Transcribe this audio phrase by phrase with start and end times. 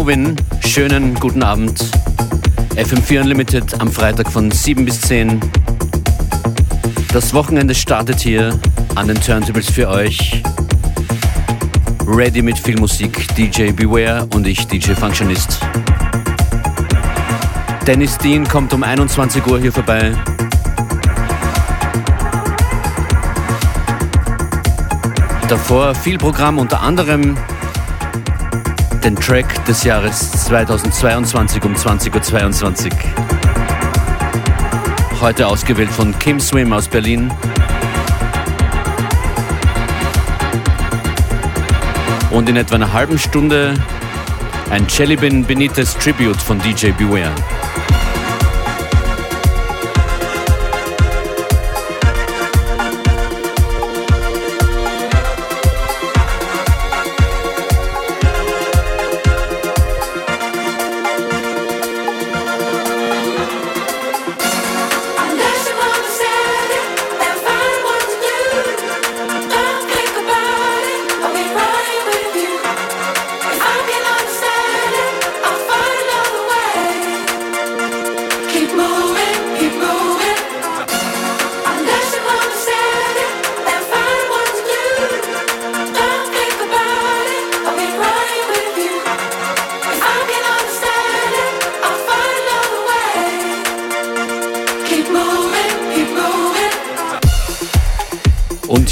[0.00, 0.36] Keep moving.
[0.66, 1.78] Schönen guten Abend.
[2.74, 5.38] FM4 Unlimited am Freitag von 7 bis 10.
[7.12, 8.58] Das Wochenende startet hier
[8.94, 10.42] an den Turntables für euch.
[12.06, 15.60] Ready mit viel Musik, DJ Beware und ich, DJ Functionist.
[17.86, 20.14] Dennis Dean kommt um 21 Uhr hier vorbei.
[25.46, 27.36] Davor viel Programm, unter anderem
[29.04, 32.92] den Track des Jahres 2022 um 20.22 Uhr.
[35.20, 37.32] Heute ausgewählt von Kim Swim aus Berlin.
[42.30, 43.74] Und in etwa einer halben Stunde
[44.70, 47.32] ein Chelibin Benitez Tribute von DJ Beware.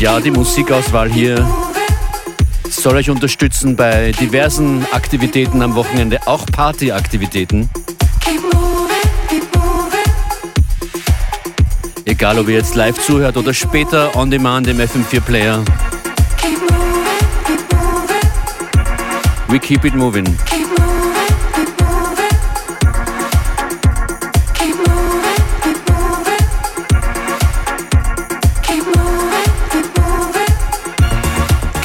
[0.01, 1.47] Ja, die Musikauswahl hier
[2.69, 7.69] soll euch unterstützen bei diversen Aktivitäten am Wochenende, auch Partyaktivitäten.
[12.05, 15.65] Egal ob ihr jetzt live zuhört oder später on demand im FM4 Player.
[19.49, 20.27] We keep it moving.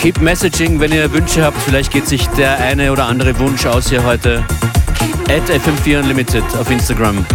[0.03, 1.57] Keep Messaging, wenn ihr Wünsche habt.
[1.61, 4.43] Vielleicht geht sich der eine oder andere Wunsch aus hier heute.
[5.29, 7.25] At FM4 Unlimited auf Instagram.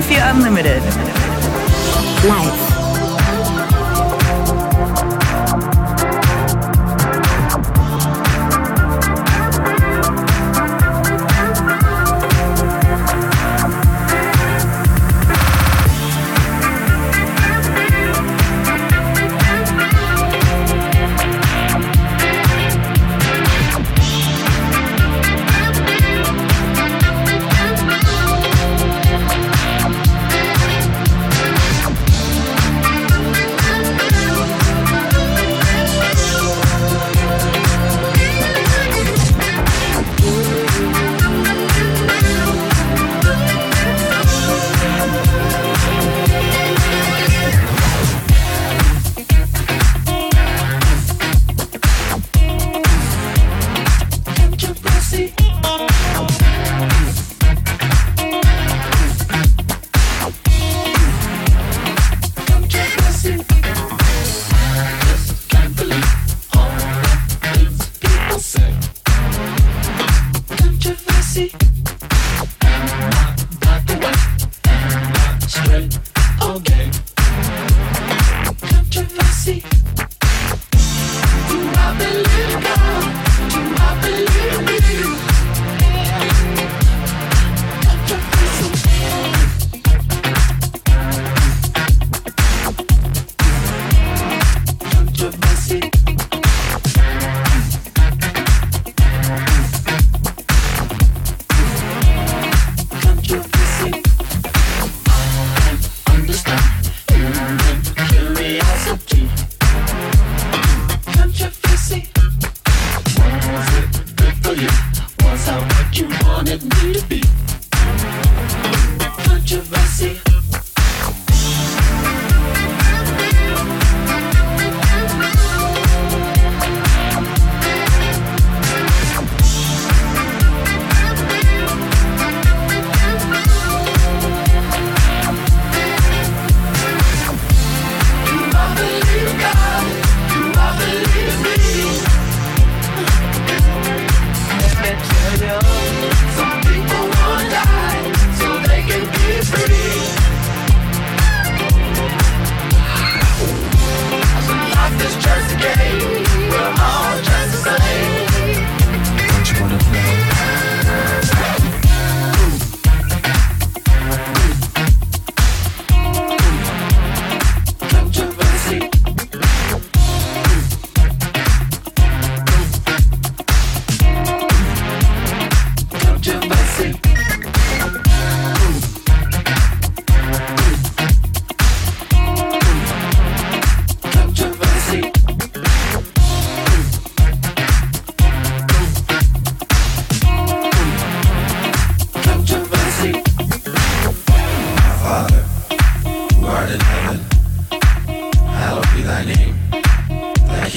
[0.00, 0.82] FM4 Unlimited.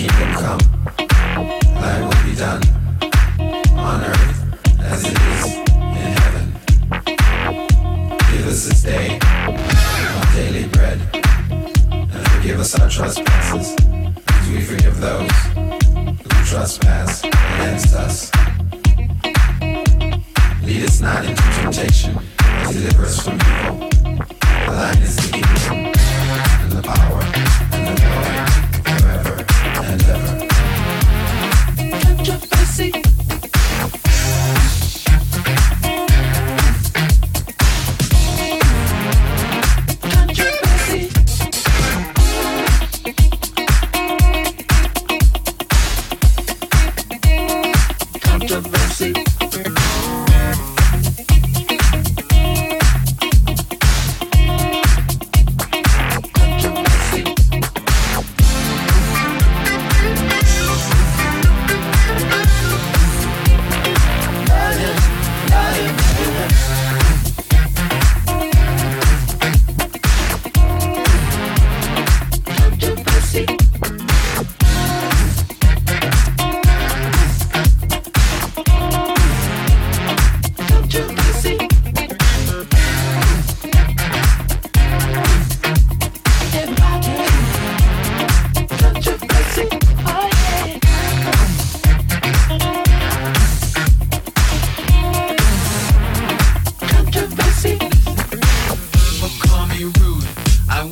[0.02, 1.11] she can come.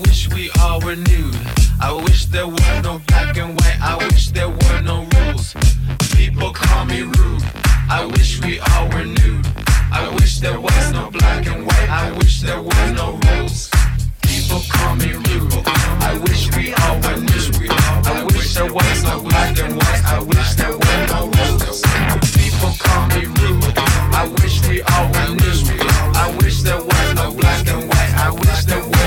[0.01, 1.35] wish we all were nude.
[1.79, 3.79] I wish there were no black and white.
[3.81, 5.55] I wish there were no rules.
[6.15, 7.43] People call me rude.
[7.89, 9.47] I wish we all were nude.
[9.91, 11.89] I wish there was no black and white.
[11.89, 13.69] I wish there were no rules.
[14.21, 15.53] People call me rude.
[16.09, 17.71] I wish we all were nude.
[18.05, 20.03] I wish there was no black and white.
[20.05, 21.81] I wish there were no rules.
[22.37, 23.73] People call me rude.
[24.21, 25.81] I wish we all were nude.
[26.15, 28.13] I wish there was no black and white.
[28.15, 28.98] I wish there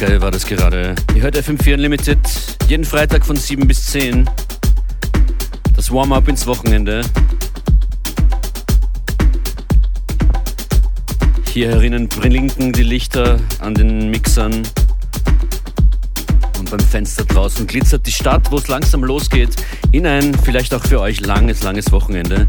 [0.00, 0.94] Guy war das gerade.
[1.14, 2.18] Ihr hört FM4 Unlimited
[2.68, 4.30] jeden Freitag von 7 bis 10.
[5.76, 7.02] Das Warm-up ins Wochenende.
[11.52, 14.62] Hier herinnen blinken die Lichter an den Mixern.
[16.58, 19.54] Und beim Fenster draußen glitzert die Stadt, wo es langsam losgeht,
[19.92, 22.46] in ein vielleicht auch für euch langes, langes Wochenende.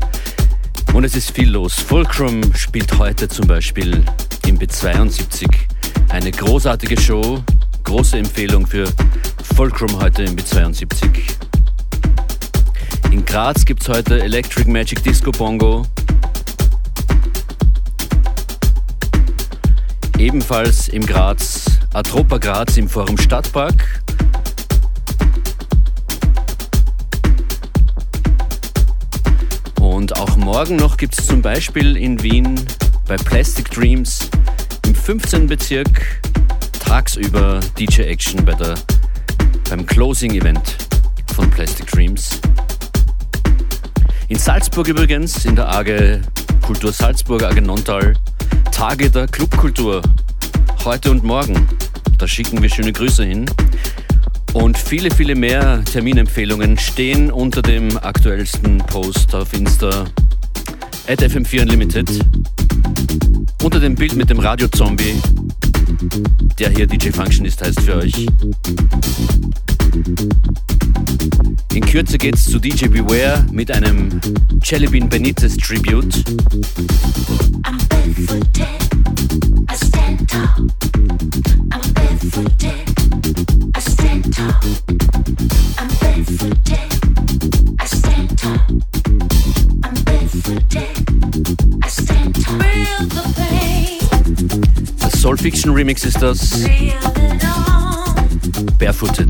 [0.94, 1.74] Und es ist viel los.
[1.74, 4.06] Fulcrum spielt heute zum Beispiel
[4.48, 5.71] im B72
[6.12, 7.42] eine großartige Show.
[7.84, 8.86] Große Empfehlung für
[9.56, 11.08] Fulcrum heute im B72.
[13.12, 15.86] In Graz gibt es heute Electric Magic Disco Bongo.
[20.18, 24.02] Ebenfalls im Graz, Atropa Graz im Forum Stadtpark.
[29.80, 32.60] Und auch morgen noch gibt es zum Beispiel in Wien
[33.08, 34.30] bei Plastic Dreams
[35.04, 35.48] 15.
[35.48, 36.22] Bezirk
[36.80, 38.76] tagsüber DJ Action bei der,
[39.70, 40.78] beim Closing Event
[41.36, 42.40] von Plastic Dreams.
[44.28, 46.22] In Salzburg übrigens, in der AG
[46.62, 48.16] Kultur Salzburg, AG Nontal,
[48.72, 50.04] Tage der Clubkultur.
[50.86, 51.68] Heute und morgen.
[52.20, 53.50] Da schicken wir schöne Grüße hin.
[54.54, 60.06] Und viele, viele mehr Terminempfehlungen stehen unter dem aktuellsten Post auf Insta
[61.08, 62.10] at FM4 Unlimited.
[63.64, 65.16] Unter dem Bild mit dem Radio-Zombie,
[66.58, 68.26] der hier DJ Functionist heißt für euch.
[71.74, 74.20] In Kürze geht's zu DJ Beware mit einem
[74.64, 76.24] Jellybean Benitez Tribute.
[77.64, 78.68] I'm barefooted,
[79.70, 80.68] I stand tall.
[81.70, 82.81] I'm barefooted,
[95.32, 96.66] Soul Fiction Remix ist das.
[98.78, 99.30] Barefooted.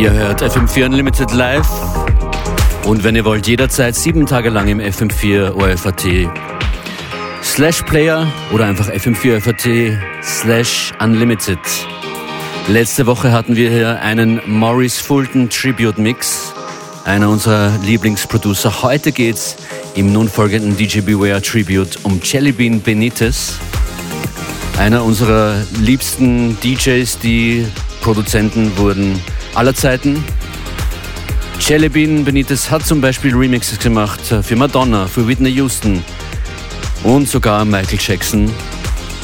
[0.00, 1.68] Ihr hört FM4 Unlimited live
[2.86, 6.30] und wenn ihr wollt, jederzeit sieben Tage lang im FM4 OFAT
[7.42, 11.58] slash Player oder einfach FM4 OFAT slash Unlimited.
[12.68, 16.54] Letzte Woche hatten wir hier einen Maurice Fulton Tribute Mix,
[17.04, 18.82] einer unserer Lieblingsproducer.
[18.82, 19.56] Heute geht's
[19.96, 23.58] im nun folgenden DJ Beware Tribute um Jellybean Benitez,
[24.78, 27.66] einer unserer liebsten DJs, die
[28.00, 29.20] Produzenten wurden
[29.54, 30.24] aller Zeiten.
[31.60, 36.02] Jellybean Benitez hat zum Beispiel Remixes gemacht für Madonna, für Whitney Houston
[37.02, 38.50] und sogar Michael Jackson.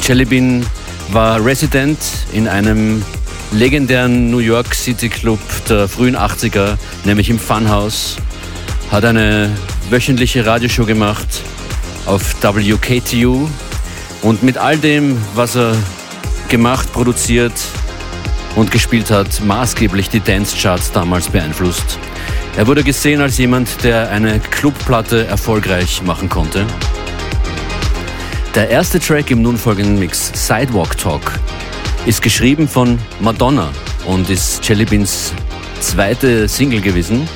[0.01, 0.65] Jellybean
[1.11, 1.97] war Resident
[2.33, 3.03] in einem
[3.51, 8.17] legendären New York City Club der frühen 80er, nämlich im Funhouse.
[8.91, 9.49] Hat eine
[9.89, 11.27] wöchentliche Radioshow gemacht
[12.05, 13.47] auf WKTU
[14.21, 15.75] und mit all dem, was er
[16.49, 17.53] gemacht, produziert
[18.57, 21.99] und gespielt hat, maßgeblich die Dance-Charts damals beeinflusst.
[22.57, 26.65] Er wurde gesehen als jemand, der eine Clubplatte erfolgreich machen konnte.
[28.55, 31.39] Der erste Track im nun folgenden Mix, Sidewalk Talk,
[32.07, 33.69] ist geschrieben von Madonna
[34.07, 35.33] und ist Jellybeans
[35.79, 37.29] zweite Single gewesen.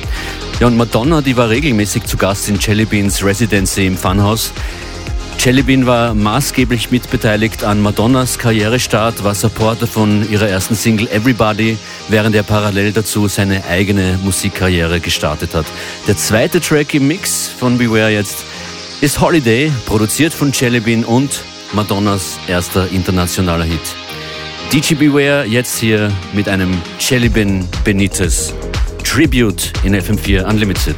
[0.59, 4.51] Ja, und Madonna, die war regelmäßig zu Gast in Jellybeans Residency im Funhouse.
[5.39, 11.77] Jellybean war maßgeblich mitbeteiligt an Madonnas Karrierestart, war Supporter von ihrer ersten Single Everybody,
[12.09, 15.65] während er parallel dazu seine eigene Musikkarriere gestartet hat.
[16.07, 18.45] Der zweite Track im Mix von Beware jetzt
[19.01, 23.95] ist Holiday, produziert von Jellybean und Madonnas erster internationaler Hit.
[24.71, 28.53] DJ Beware jetzt hier mit einem Jellybean Benitez
[29.03, 30.95] Tribute in FM4 Unlimited.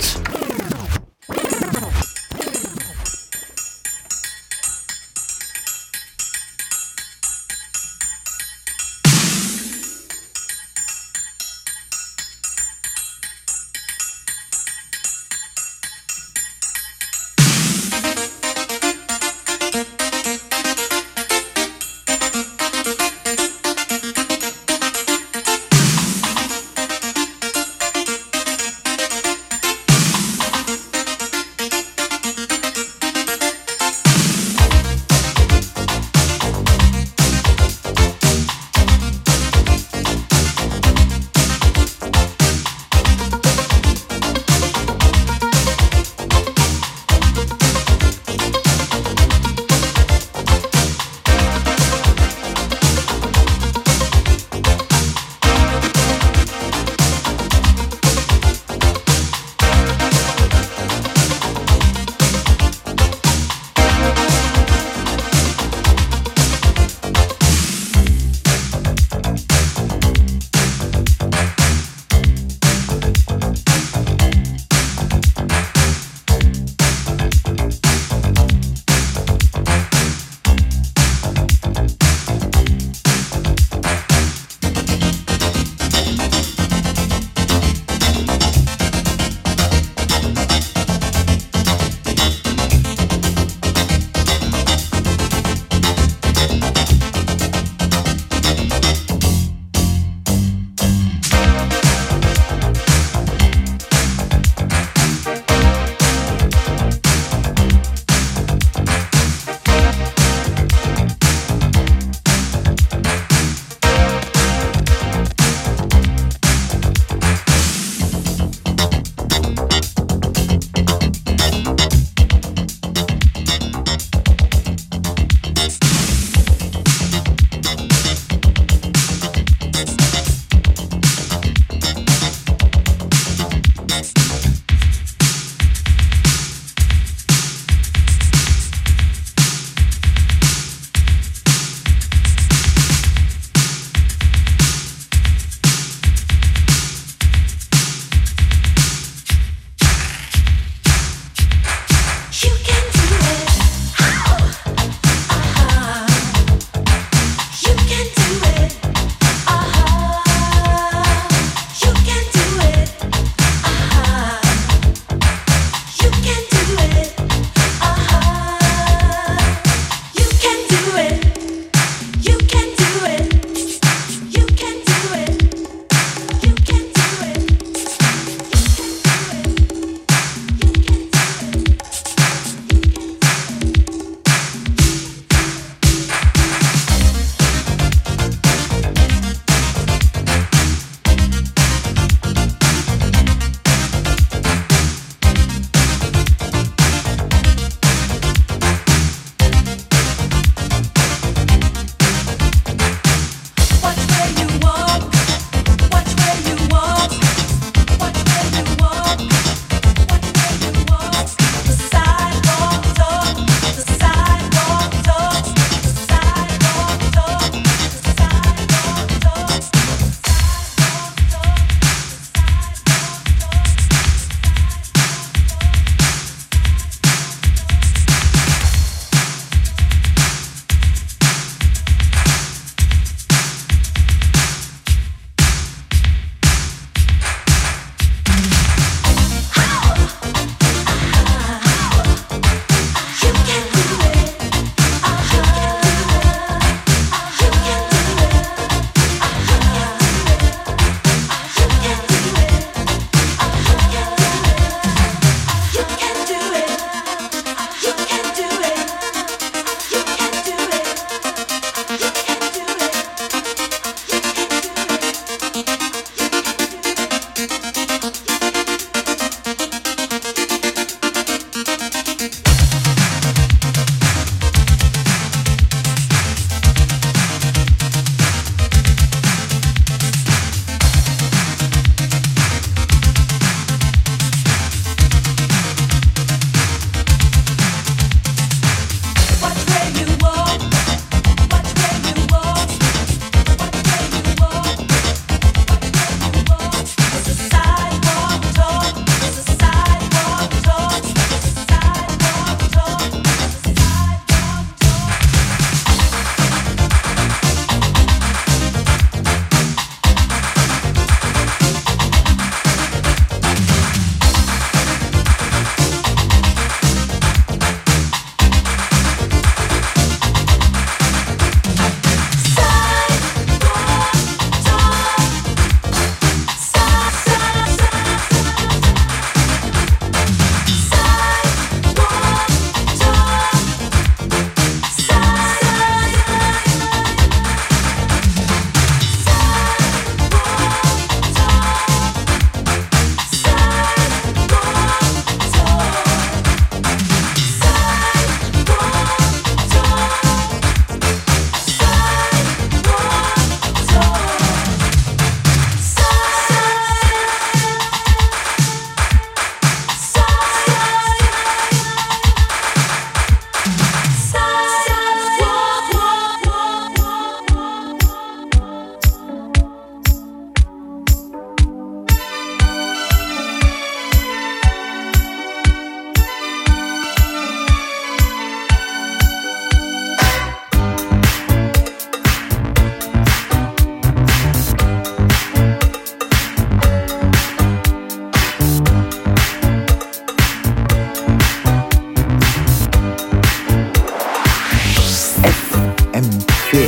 [396.73, 396.87] フェ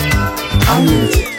[0.67, 1.34] アんですよ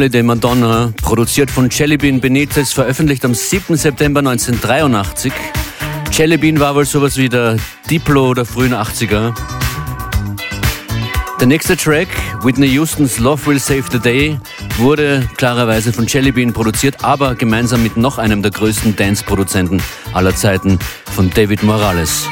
[0.00, 3.76] Holiday Madonna, produziert von Jellybean Benitez, veröffentlicht am 7.
[3.76, 5.30] September 1983.
[6.10, 7.58] Jellybean war wohl sowas wie der
[7.90, 9.34] Diplo der frühen 80er.
[11.38, 12.08] Der nächste Track,
[12.42, 14.40] Whitney Houstons Love Will Save the Day,
[14.78, 19.82] wurde klarerweise von Jellybean produziert, aber gemeinsam mit noch einem der größten Dance-Produzenten
[20.14, 20.78] aller Zeiten,
[21.14, 22.26] von David Morales.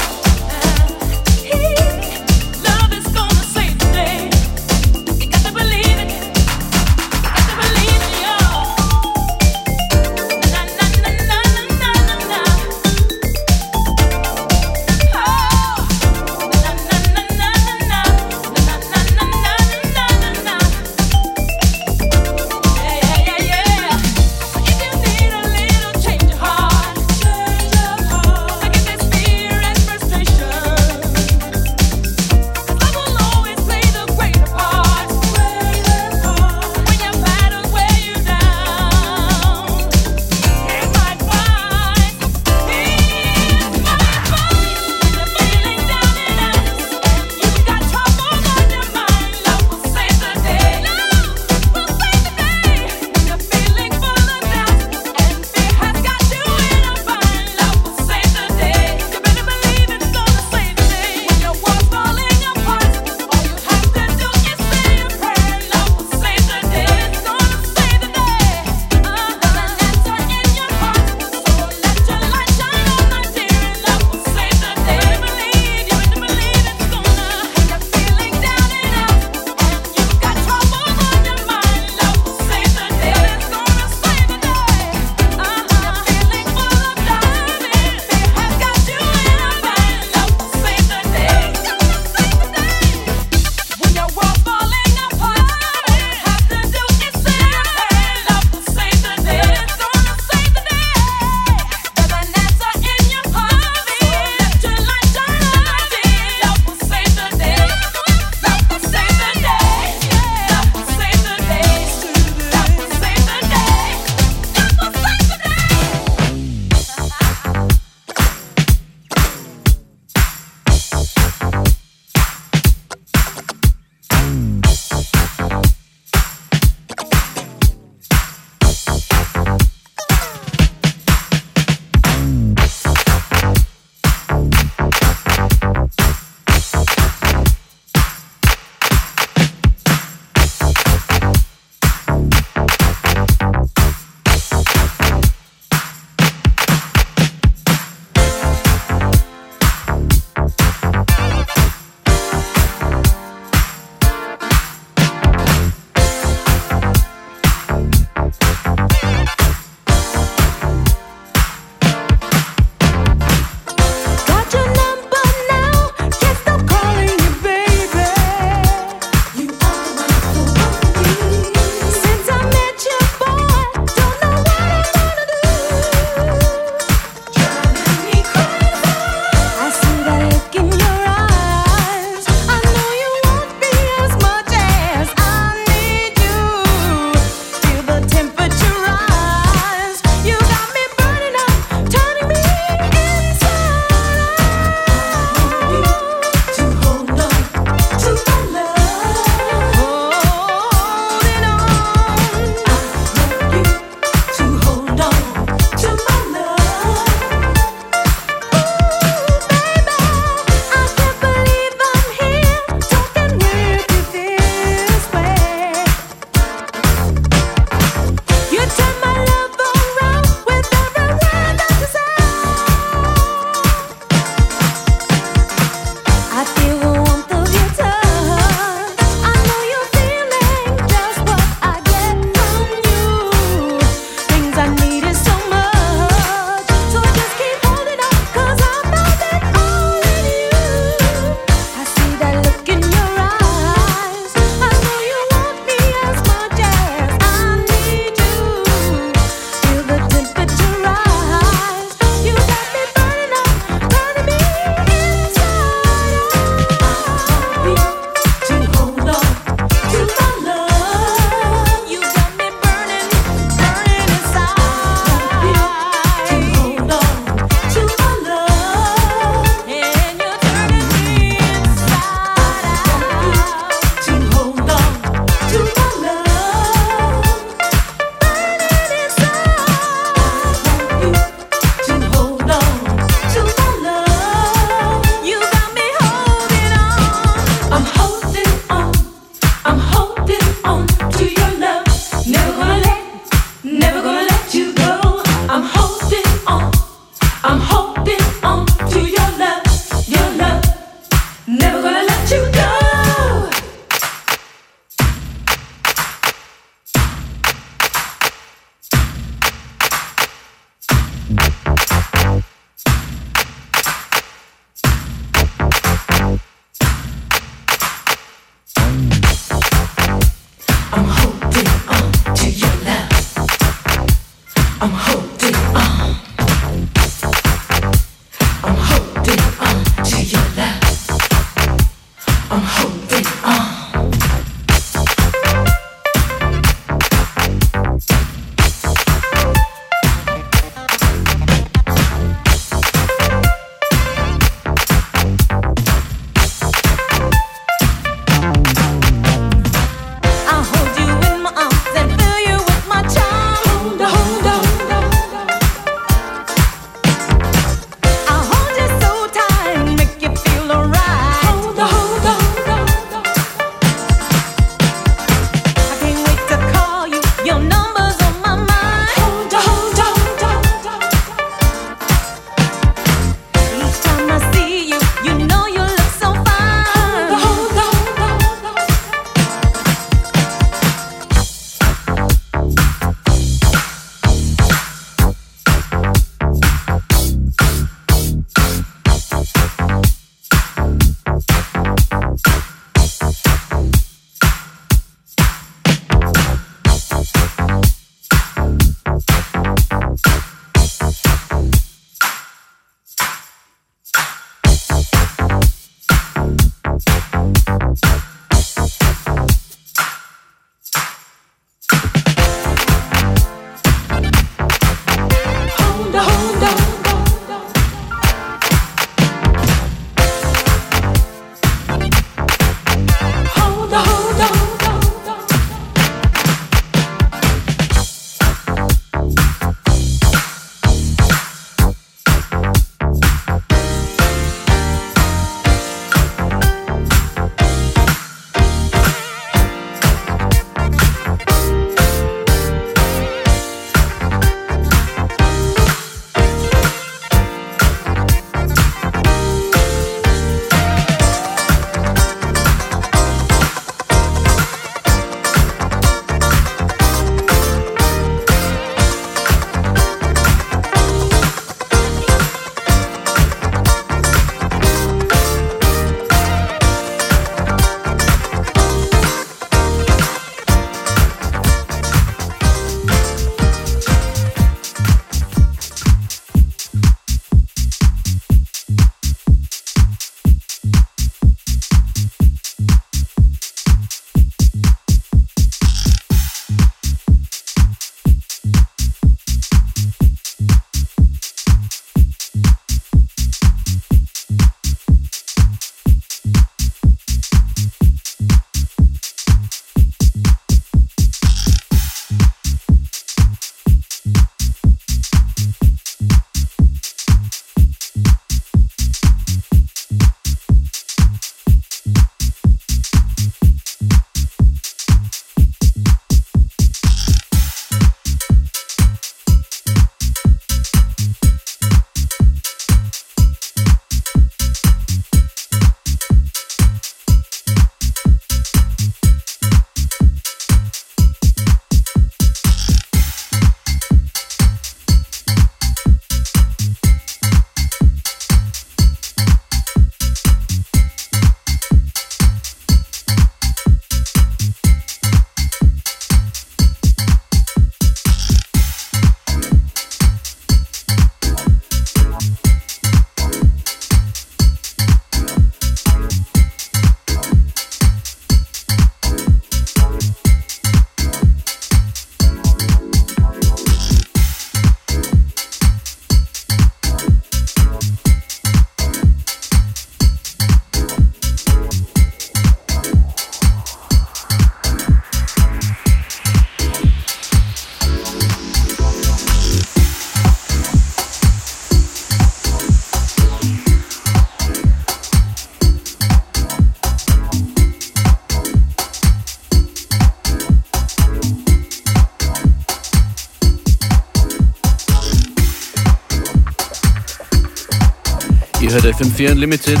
[598.88, 600.00] Ihr hört FM4 Unlimited.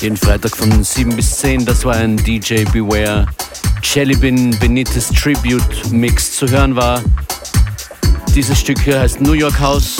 [0.00, 1.66] Jeden Freitag von 7 bis 10.
[1.66, 3.26] Das war ein DJ Beware
[3.82, 7.02] Chelibin Benitez Tribute Mix zu hören war.
[8.34, 9.98] Dieses Stück hier heißt New York House.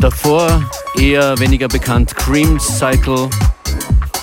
[0.00, 0.62] Davor
[0.96, 3.28] eher weniger bekannt Cream Cycle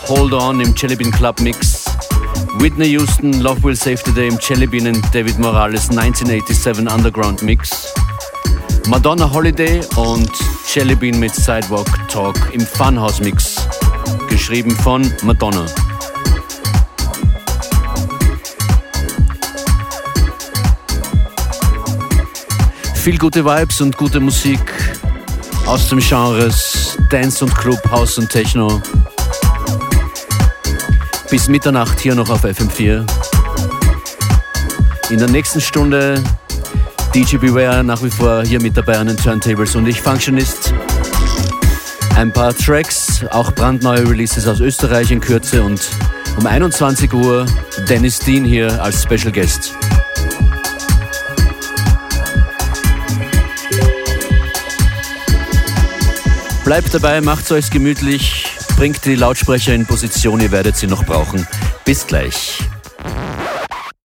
[0.08, 1.86] Hold On im Chelibin Club Mix.
[2.58, 7.94] Whitney Houston Love Will Save the Day im Chelibin und David Morales 1987 Underground Mix.
[8.88, 10.32] Madonna Holiday und
[10.72, 13.56] Jellybean mit Sidewalk Talk im Funhouse Mix.
[14.30, 15.66] Geschrieben von Madonna.
[22.94, 24.60] Viel gute Vibes und gute Musik
[25.66, 28.80] aus dem Genres Dance und Club, House und Techno.
[31.32, 33.10] Bis Mitternacht hier noch auf FM4.
[35.10, 36.24] In der nächsten Stunde
[37.14, 40.74] DJ Beware nach wie vor hier mit dabei an den Turntables und ich Functionist.
[42.16, 45.90] Ein paar Tracks, auch brandneue Releases aus Österreich in Kürze und
[46.38, 47.48] um 21 Uhr
[47.90, 49.74] Dennis Dean hier als Special Guest.
[56.64, 58.46] Bleibt dabei, macht's euch gemütlich,
[58.78, 61.48] bringt die Lautsprecher in Position, ihr werdet sie noch brauchen.
[61.86, 62.69] Bis gleich.